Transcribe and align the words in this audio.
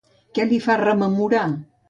Què 0.37 0.45
li 0.53 0.59
fa 0.63 0.79
rememorar? 0.81 1.45